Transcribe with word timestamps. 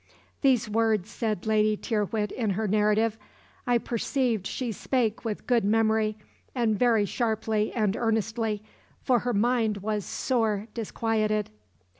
"These 0.41 0.67
words," 0.67 1.11
said 1.11 1.45
Lady 1.45 1.77
Tyrwhitt 1.77 2.31
in 2.31 2.49
her 2.57 2.67
narrative, 2.67 3.19
"I 3.67 3.77
perceived 3.77 4.47
she 4.47 4.71
spake 4.71 5.23
with 5.23 5.45
good 5.45 5.63
memory, 5.63 6.17
and 6.55 6.75
very 6.75 7.05
sharply 7.05 7.71
and 7.73 7.95
earnestly, 7.95 8.63
for 9.03 9.19
her 9.19 9.33
mind 9.33 9.77
was 9.77 10.03
sore 10.03 10.65
disquieted." 10.73 11.51